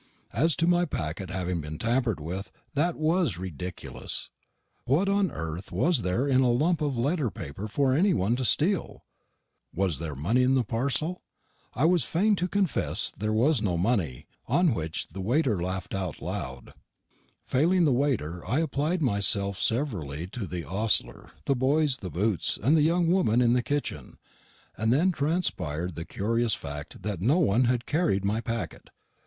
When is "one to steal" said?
8.11-9.03